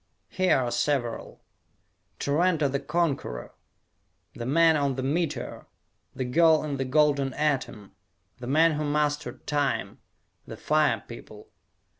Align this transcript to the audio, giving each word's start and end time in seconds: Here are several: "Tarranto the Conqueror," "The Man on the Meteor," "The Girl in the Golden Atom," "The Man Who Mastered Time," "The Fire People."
Here 0.29 0.57
are 0.57 0.71
several: 0.71 1.43
"Tarranto 2.19 2.67
the 2.67 2.79
Conqueror," 2.79 3.53
"The 4.33 4.47
Man 4.47 4.75
on 4.75 4.95
the 4.95 5.03
Meteor," 5.03 5.67
"The 6.15 6.25
Girl 6.25 6.63
in 6.63 6.77
the 6.77 6.85
Golden 6.85 7.35
Atom," 7.35 7.91
"The 8.39 8.47
Man 8.47 8.71
Who 8.71 8.83
Mastered 8.83 9.45
Time," 9.45 9.99
"The 10.47 10.57
Fire 10.57 11.03
People." 11.07 11.49